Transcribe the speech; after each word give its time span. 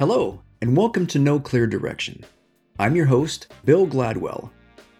Hello, 0.00 0.40
and 0.62 0.74
welcome 0.74 1.06
to 1.08 1.18
No 1.18 1.38
Clear 1.38 1.66
Direction. 1.66 2.24
I'm 2.78 2.96
your 2.96 3.04
host, 3.04 3.52
Bill 3.66 3.86
Gladwell, 3.86 4.48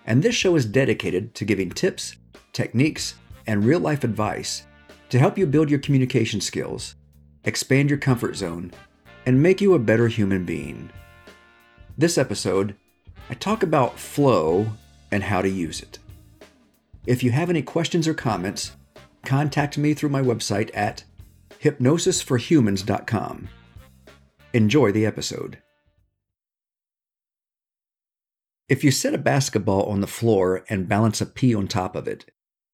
and 0.04 0.22
this 0.22 0.34
show 0.34 0.56
is 0.56 0.66
dedicated 0.66 1.34
to 1.36 1.46
giving 1.46 1.70
tips, 1.70 2.16
techniques, 2.52 3.14
and 3.46 3.64
real 3.64 3.80
life 3.80 4.04
advice 4.04 4.66
to 5.08 5.18
help 5.18 5.38
you 5.38 5.46
build 5.46 5.70
your 5.70 5.78
communication 5.78 6.42
skills, 6.42 6.96
expand 7.44 7.88
your 7.88 7.98
comfort 7.98 8.36
zone, 8.36 8.72
and 9.24 9.42
make 9.42 9.62
you 9.62 9.72
a 9.72 9.78
better 9.78 10.06
human 10.06 10.44
being. 10.44 10.90
This 11.96 12.18
episode, 12.18 12.76
I 13.30 13.32
talk 13.32 13.62
about 13.62 13.98
flow 13.98 14.66
and 15.10 15.22
how 15.22 15.40
to 15.40 15.48
use 15.48 15.80
it. 15.80 15.98
If 17.06 17.22
you 17.22 17.30
have 17.30 17.48
any 17.48 17.62
questions 17.62 18.06
or 18.06 18.12
comments, 18.12 18.72
contact 19.24 19.78
me 19.78 19.94
through 19.94 20.10
my 20.10 20.20
website 20.20 20.70
at 20.74 21.04
hypnosisforhumans.com. 21.62 23.48
Enjoy 24.52 24.90
the 24.90 25.06
episode. 25.06 25.58
If 28.68 28.82
you 28.82 28.90
set 28.90 29.14
a 29.14 29.18
basketball 29.18 29.84
on 29.84 30.00
the 30.00 30.08
floor 30.08 30.64
and 30.68 30.88
balance 30.88 31.20
a 31.20 31.26
pea 31.26 31.54
on 31.54 31.68
top 31.68 31.94
of 31.94 32.08
it, 32.08 32.24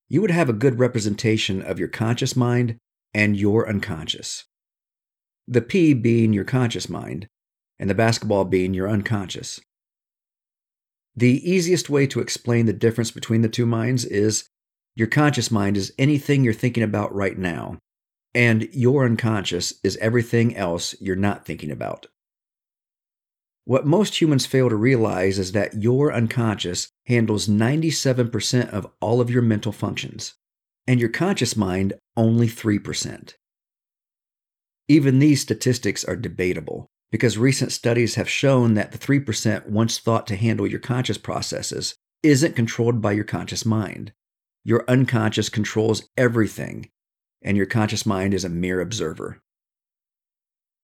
you 0.08 0.22
would 0.22 0.30
have 0.30 0.48
a 0.48 0.54
good 0.54 0.78
representation 0.78 1.60
of 1.60 1.78
your 1.78 1.88
conscious 1.88 2.34
mind 2.34 2.78
and 3.12 3.36
your 3.36 3.68
unconscious. 3.68 4.44
The 5.46 5.60
pea 5.60 5.92
being 5.92 6.32
your 6.32 6.44
conscious 6.44 6.88
mind, 6.88 7.28
and 7.78 7.90
the 7.90 7.94
basketball 7.94 8.46
being 8.46 8.72
your 8.72 8.88
unconscious. 8.88 9.60
The 11.14 11.50
easiest 11.50 11.90
way 11.90 12.06
to 12.06 12.20
explain 12.20 12.64
the 12.64 12.72
difference 12.72 13.10
between 13.10 13.42
the 13.42 13.50
two 13.50 13.66
minds 13.66 14.06
is 14.06 14.48
your 14.94 15.08
conscious 15.08 15.50
mind 15.50 15.76
is 15.76 15.92
anything 15.98 16.42
you're 16.42 16.54
thinking 16.54 16.82
about 16.82 17.14
right 17.14 17.36
now, 17.36 17.78
and 18.36 18.68
your 18.74 19.06
unconscious 19.06 19.72
is 19.82 19.96
everything 19.96 20.54
else 20.54 20.94
you're 21.00 21.16
not 21.16 21.46
thinking 21.46 21.70
about. 21.70 22.06
What 23.64 23.86
most 23.86 24.20
humans 24.20 24.44
fail 24.44 24.68
to 24.68 24.76
realize 24.76 25.38
is 25.38 25.52
that 25.52 25.82
your 25.82 26.12
unconscious 26.12 26.92
handles 27.06 27.48
97% 27.48 28.68
of 28.68 28.86
all 29.00 29.22
of 29.22 29.30
your 29.30 29.40
mental 29.40 29.72
functions, 29.72 30.34
and 30.86 31.00
your 31.00 31.08
conscious 31.08 31.56
mind 31.56 31.94
only 32.14 32.46
3%. 32.46 33.34
Even 34.86 35.18
these 35.18 35.40
statistics 35.40 36.04
are 36.04 36.14
debatable 36.14 36.90
because 37.10 37.38
recent 37.38 37.72
studies 37.72 38.16
have 38.16 38.28
shown 38.28 38.74
that 38.74 38.92
the 38.92 38.98
3% 38.98 39.66
once 39.66 39.98
thought 39.98 40.26
to 40.26 40.36
handle 40.36 40.66
your 40.66 40.78
conscious 40.78 41.16
processes 41.16 41.94
isn't 42.22 42.54
controlled 42.54 43.00
by 43.00 43.12
your 43.12 43.24
conscious 43.24 43.64
mind. 43.64 44.12
Your 44.62 44.84
unconscious 44.88 45.48
controls 45.48 46.10
everything, 46.18 46.90
and 47.42 47.56
your 47.56 47.66
conscious 47.66 48.06
mind 48.06 48.34
is 48.34 48.44
a 48.44 48.48
mere 48.48 48.80
observer. 48.80 49.40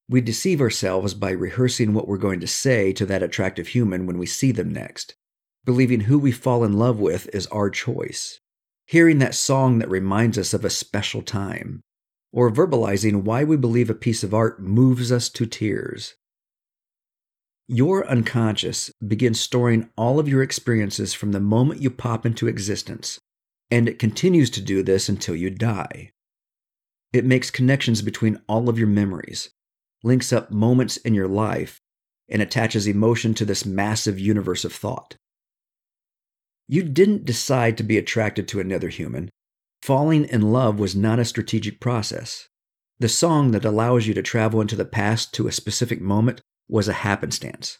We 0.08 0.20
deceive 0.20 0.60
ourselves 0.60 1.14
by 1.14 1.30
rehearsing 1.30 1.94
what 1.94 2.06
we're 2.06 2.18
going 2.18 2.40
to 2.40 2.46
say 2.46 2.92
to 2.92 3.06
that 3.06 3.22
attractive 3.22 3.68
human 3.68 4.06
when 4.06 4.18
we 4.18 4.26
see 4.26 4.52
them 4.52 4.70
next, 4.70 5.14
believing 5.64 6.00
who 6.00 6.18
we 6.18 6.32
fall 6.32 6.64
in 6.64 6.74
love 6.74 6.98
with 6.98 7.28
is 7.34 7.46
our 7.46 7.70
choice, 7.70 8.40
hearing 8.86 9.18
that 9.18 9.34
song 9.34 9.78
that 9.78 9.88
reminds 9.88 10.36
us 10.36 10.52
of 10.52 10.64
a 10.64 10.70
special 10.70 11.22
time, 11.22 11.80
or 12.32 12.50
verbalizing 12.50 13.22
why 13.22 13.44
we 13.44 13.56
believe 13.56 13.88
a 13.88 13.94
piece 13.94 14.22
of 14.22 14.34
art 14.34 14.60
moves 14.60 15.12
us 15.12 15.28
to 15.30 15.46
tears. 15.46 16.14
Your 17.68 18.06
unconscious 18.06 18.90
begins 19.06 19.40
storing 19.40 19.88
all 19.96 20.18
of 20.18 20.28
your 20.28 20.42
experiences 20.42 21.14
from 21.14 21.32
the 21.32 21.40
moment 21.40 21.80
you 21.80 21.90
pop 21.90 22.26
into 22.26 22.48
existence, 22.48 23.18
and 23.70 23.88
it 23.88 23.98
continues 23.98 24.50
to 24.50 24.60
do 24.60 24.82
this 24.82 25.08
until 25.08 25.36
you 25.36 25.48
die. 25.48 26.10
It 27.12 27.24
makes 27.24 27.50
connections 27.50 28.02
between 28.02 28.40
all 28.48 28.68
of 28.68 28.78
your 28.78 28.88
memories, 28.88 29.50
links 30.02 30.32
up 30.32 30.50
moments 30.50 30.96
in 30.98 31.14
your 31.14 31.28
life, 31.28 31.80
and 32.28 32.40
attaches 32.40 32.86
emotion 32.86 33.34
to 33.34 33.44
this 33.44 33.66
massive 33.66 34.18
universe 34.18 34.64
of 34.64 34.72
thought. 34.72 35.16
You 36.68 36.82
didn't 36.82 37.26
decide 37.26 37.76
to 37.76 37.82
be 37.82 37.98
attracted 37.98 38.48
to 38.48 38.60
another 38.60 38.88
human. 38.88 39.28
Falling 39.82 40.24
in 40.24 40.52
love 40.52 40.78
was 40.78 40.96
not 40.96 41.18
a 41.18 41.24
strategic 41.24 41.80
process. 41.80 42.48
The 42.98 43.08
song 43.08 43.50
that 43.50 43.64
allows 43.64 44.06
you 44.06 44.14
to 44.14 44.22
travel 44.22 44.60
into 44.60 44.76
the 44.76 44.84
past 44.84 45.34
to 45.34 45.48
a 45.48 45.52
specific 45.52 46.00
moment 46.00 46.40
was 46.68 46.88
a 46.88 46.92
happenstance. 46.94 47.78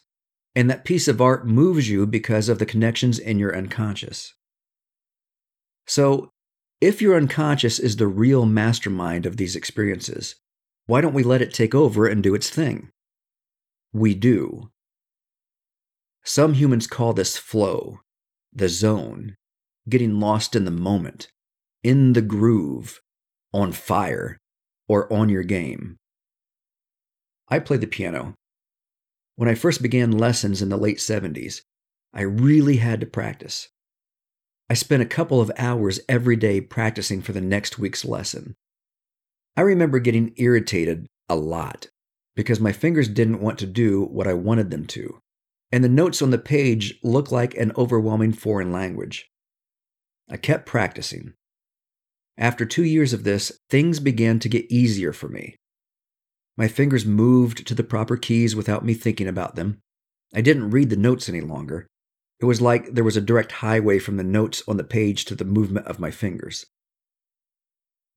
And 0.55 0.69
that 0.69 0.85
piece 0.85 1.07
of 1.07 1.21
art 1.21 1.47
moves 1.47 1.89
you 1.89 2.05
because 2.05 2.49
of 2.49 2.59
the 2.59 2.65
connections 2.65 3.17
in 3.17 3.39
your 3.39 3.55
unconscious. 3.55 4.35
So, 5.87 6.29
if 6.83 7.01
your 7.01 7.15
unconscious 7.15 7.79
is 7.79 7.95
the 7.95 8.07
real 8.07 8.45
mastermind 8.45 9.25
of 9.25 9.37
these 9.37 9.55
experiences, 9.55 10.35
why 10.85 10.99
don't 10.99 11.13
we 11.13 11.23
let 11.23 11.41
it 11.41 11.53
take 11.53 11.73
over 11.73 12.07
and 12.07 12.21
do 12.21 12.35
its 12.35 12.49
thing? 12.49 12.89
We 13.93 14.13
do. 14.13 14.69
Some 16.25 16.55
humans 16.55 16.85
call 16.87 17.13
this 17.13 17.37
flow, 17.37 18.01
the 18.51 18.67
zone, 18.67 19.37
getting 19.87 20.19
lost 20.19 20.57
in 20.57 20.65
the 20.65 20.71
moment, 20.71 21.29
in 21.83 22.11
the 22.11 22.21
groove, 22.21 22.99
on 23.53 23.71
fire, 23.71 24.37
or 24.89 25.11
on 25.11 25.29
your 25.29 25.43
game. 25.43 25.95
I 27.47 27.59
play 27.59 27.77
the 27.77 27.87
piano. 27.87 28.35
When 29.37 29.47
I 29.47 29.55
first 29.55 29.81
began 29.81 30.11
lessons 30.11 30.61
in 30.61 30.67
the 30.67 30.77
late 30.77 30.97
70s, 30.97 31.61
I 32.13 32.23
really 32.23 32.77
had 32.77 32.99
to 32.99 33.05
practice. 33.05 33.69
I 34.69 34.75
spent 34.75 35.03
a 35.03 35.07
couple 35.07 35.41
of 35.41 35.51
hours 35.57 35.99
every 36.07 36.35
day 36.35 36.61
practicing 36.61 37.21
for 37.21 37.33
the 37.33 37.41
next 37.41 37.77
week's 37.77 38.05
lesson. 38.05 38.55
I 39.55 39.61
remember 39.61 39.99
getting 39.99 40.33
irritated 40.37 41.07
a 41.29 41.35
lot 41.35 41.87
because 42.35 42.59
my 42.59 42.71
fingers 42.71 43.07
didn't 43.07 43.41
want 43.41 43.59
to 43.59 43.67
do 43.67 44.03
what 44.03 44.27
I 44.27 44.33
wanted 44.33 44.71
them 44.71 44.85
to, 44.87 45.19
and 45.71 45.83
the 45.83 45.89
notes 45.89 46.21
on 46.21 46.31
the 46.31 46.37
page 46.37 46.99
looked 47.03 47.31
like 47.31 47.55
an 47.55 47.71
overwhelming 47.77 48.33
foreign 48.33 48.71
language. 48.71 49.29
I 50.29 50.37
kept 50.37 50.65
practicing. 50.65 51.33
After 52.37 52.65
two 52.65 52.83
years 52.83 53.13
of 53.13 53.23
this, 53.23 53.51
things 53.69 53.99
began 53.99 54.39
to 54.39 54.49
get 54.49 54.71
easier 54.71 55.13
for 55.13 55.29
me. 55.29 55.55
My 56.57 56.67
fingers 56.67 57.05
moved 57.05 57.67
to 57.67 57.75
the 57.75 57.83
proper 57.83 58.17
keys 58.17 58.55
without 58.55 58.85
me 58.85 58.93
thinking 58.93 59.27
about 59.27 59.55
them. 59.55 59.79
I 60.33 60.41
didn't 60.41 60.71
read 60.71 60.89
the 60.89 60.95
notes 60.95 61.29
any 61.29 61.41
longer. 61.41 61.87
It 62.39 62.45
was 62.45 62.61
like 62.61 62.93
there 62.93 63.03
was 63.03 63.17
a 63.17 63.21
direct 63.21 63.53
highway 63.53 63.99
from 63.99 64.17
the 64.17 64.23
notes 64.23 64.63
on 64.67 64.77
the 64.77 64.83
page 64.83 65.25
to 65.25 65.35
the 65.35 65.45
movement 65.45 65.87
of 65.87 65.99
my 65.99 66.11
fingers. 66.11 66.65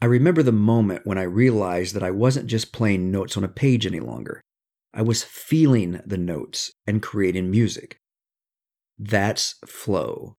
I 0.01 0.07
remember 0.07 0.43
the 0.43 0.53
moment 0.53 1.07
when 1.07 1.17
I 1.17 1.23
realized 1.23 1.95
that 1.95 2.03
I 2.03 2.11
wasn't 2.11 2.49
just 2.49 2.73
playing 2.73 3.11
notes 3.11 3.37
on 3.37 3.45
a 3.45 3.49
page 3.49 3.87
any 3.87 4.01
longer. 4.01 4.41
I 4.93 5.03
was 5.03 5.23
feeling 5.23 6.01
the 6.05 6.19
notes 6.19 6.73
and 6.87 7.03
creating 7.03 7.51
music. 7.51 7.99
That's 8.99 9.55
flow. 9.67 10.37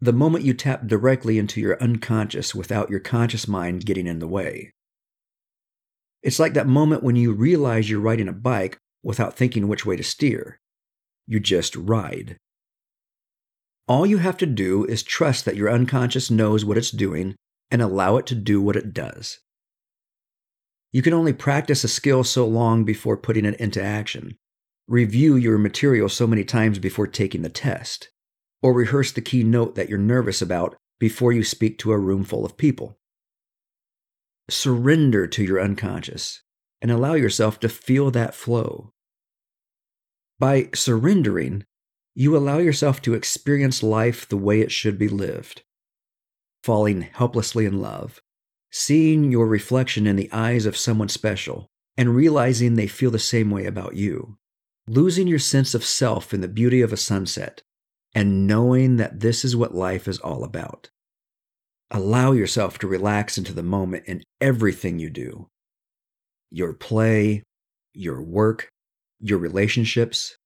The 0.00 0.12
moment 0.12 0.44
you 0.44 0.54
tap 0.54 0.86
directly 0.86 1.38
into 1.38 1.60
your 1.60 1.80
unconscious 1.82 2.54
without 2.54 2.90
your 2.90 3.00
conscious 3.00 3.46
mind 3.46 3.84
getting 3.84 4.06
in 4.06 4.18
the 4.18 4.28
way. 4.28 4.72
It's 6.22 6.38
like 6.38 6.54
that 6.54 6.66
moment 6.66 7.02
when 7.02 7.16
you 7.16 7.32
realize 7.32 7.88
you're 7.88 8.00
riding 8.00 8.28
a 8.28 8.32
bike 8.32 8.78
without 9.02 9.36
thinking 9.36 9.68
which 9.68 9.86
way 9.86 9.96
to 9.96 10.02
steer. 10.02 10.60
You 11.26 11.40
just 11.40 11.76
ride. 11.76 12.36
All 13.88 14.06
you 14.06 14.18
have 14.18 14.36
to 14.38 14.46
do 14.46 14.84
is 14.84 15.02
trust 15.02 15.44
that 15.44 15.56
your 15.56 15.70
unconscious 15.70 16.30
knows 16.30 16.64
what 16.64 16.78
it's 16.78 16.90
doing 16.90 17.34
and 17.70 17.82
allow 17.82 18.16
it 18.16 18.26
to 18.26 18.34
do 18.34 18.60
what 18.60 18.76
it 18.76 18.92
does. 18.92 19.40
You 20.92 21.02
can 21.02 21.12
only 21.12 21.32
practice 21.32 21.84
a 21.84 21.88
skill 21.88 22.24
so 22.24 22.46
long 22.46 22.84
before 22.84 23.16
putting 23.16 23.44
it 23.44 23.58
into 23.60 23.82
action. 23.82 24.36
Review 24.88 25.36
your 25.36 25.58
material 25.58 26.08
so 26.08 26.26
many 26.26 26.44
times 26.44 26.78
before 26.78 27.06
taking 27.06 27.42
the 27.42 27.48
test. 27.48 28.10
Or 28.62 28.72
rehearse 28.72 29.12
the 29.12 29.20
key 29.20 29.44
note 29.44 29.74
that 29.76 29.88
you're 29.88 29.98
nervous 29.98 30.42
about 30.42 30.76
before 30.98 31.32
you 31.32 31.44
speak 31.44 31.78
to 31.78 31.92
a 31.92 31.98
room 31.98 32.24
full 32.24 32.44
of 32.44 32.56
people. 32.56 32.98
Surrender 34.50 35.26
to 35.28 35.44
your 35.44 35.60
unconscious 35.60 36.42
and 36.82 36.90
allow 36.90 37.14
yourself 37.14 37.60
to 37.60 37.68
feel 37.68 38.10
that 38.10 38.34
flow. 38.34 38.92
By 40.38 40.70
surrendering, 40.74 41.64
you 42.14 42.36
allow 42.36 42.58
yourself 42.58 43.00
to 43.02 43.14
experience 43.14 43.82
life 43.82 44.28
the 44.28 44.36
way 44.36 44.60
it 44.60 44.72
should 44.72 44.98
be 44.98 45.08
lived. 45.08 45.62
Falling 46.62 47.02
helplessly 47.02 47.64
in 47.66 47.80
love, 47.80 48.20
seeing 48.70 49.30
your 49.30 49.46
reflection 49.46 50.06
in 50.06 50.16
the 50.16 50.30
eyes 50.32 50.66
of 50.66 50.76
someone 50.76 51.08
special, 51.08 51.68
and 51.96 52.14
realizing 52.14 52.74
they 52.74 52.86
feel 52.86 53.10
the 53.10 53.18
same 53.18 53.50
way 53.50 53.66
about 53.66 53.96
you. 53.96 54.36
Losing 54.86 55.26
your 55.26 55.38
sense 55.38 55.74
of 55.74 55.84
self 55.84 56.34
in 56.34 56.40
the 56.40 56.48
beauty 56.48 56.80
of 56.80 56.92
a 56.92 56.96
sunset, 56.96 57.62
and 58.14 58.46
knowing 58.46 58.96
that 58.96 59.20
this 59.20 59.44
is 59.44 59.56
what 59.56 59.74
life 59.74 60.08
is 60.08 60.18
all 60.18 60.44
about. 60.44 60.90
Allow 61.90 62.32
yourself 62.32 62.78
to 62.78 62.86
relax 62.86 63.38
into 63.38 63.52
the 63.52 63.62
moment 63.62 64.04
in 64.06 64.22
everything 64.40 64.98
you 64.98 65.10
do 65.10 65.48
your 66.52 66.72
play, 66.72 67.44
your 67.92 68.20
work, 68.20 68.68
your 69.20 69.38
relationships, 69.38 70.36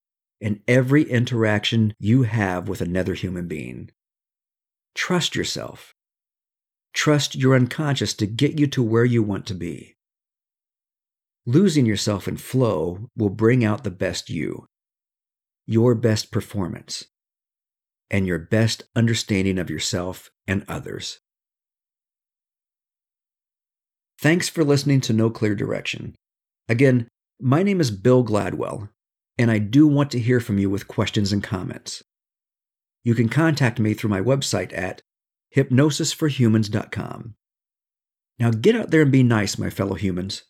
in 0.45 0.61
every 0.69 1.05
interaction 1.05 1.95
you 1.99 2.25
have 2.25 2.69
with 2.69 2.83
another 2.83 3.15
human 3.15 3.49
being. 3.49 3.91
Trust 4.95 5.35
yourself. 5.35 5.95
Trust 6.93 7.35
your 7.35 7.55
unconscious 7.55 8.13
to 8.13 8.27
get 8.27 8.61
you 8.61 8.67
to 8.67 8.83
where 8.83 9.07
you 9.07 9.23
want 9.23 9.47
to 9.47 9.55
be. 9.55 9.97
Losing 11.47 11.87
yourself 11.87 12.29
in 12.29 12.37
flow 12.37 13.09
will 13.17 13.31
bring 13.31 13.65
out 13.65 13.85
the 13.85 13.91
best 13.91 14.29
you, 14.29 14.67
your 15.65 15.95
best 15.95 16.31
performance, 16.31 17.07
and 18.11 18.27
your 18.27 18.39
best 18.39 18.83
understanding 18.95 19.59
of 19.59 19.71
yourself 19.71 20.31
and 20.47 20.63
others. 20.69 21.21
Thanks 24.21 24.51
for 24.51 24.63
listening 24.63 25.01
to 25.03 25.15
No 25.15 25.31
Clear 25.31 25.55
Direction. 25.55 26.15
Again, 26.69 27.09
my 27.41 27.63
name 27.63 27.81
is 27.81 27.91
Bill 27.91 28.23
Gladwell, 28.23 28.91
and 29.39 29.51
I 29.51 29.59
do 29.59 29.87
want 29.87 30.11
to 30.13 30.19
hear 30.19 30.41
from 30.41 30.59
you 30.59 30.71
with 30.71 30.89
questions 30.89 31.33
and 31.33 31.43
comments. 31.43 32.03
You 33.03 33.15
can 33.15 33.29
contact 33.29 33.79
me 33.79 33.95
through 33.95 34.11
my 34.11 34.21
website 34.21 34.77
at 34.77 35.03
hypnosisforhumans.com. 35.55 37.35
Now 38.39 38.51
get 38.51 38.77
out 38.77 38.91
there 38.91 39.03
and 39.03 39.13
be 39.13 39.23
nice, 39.23 39.59
my 39.59 39.71
fellow 39.71 39.95
humans. 39.95 40.45